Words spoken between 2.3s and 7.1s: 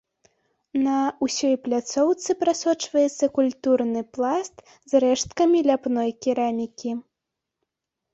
прасочваецца культурны пласт з рэшткамі ляпной керамікі.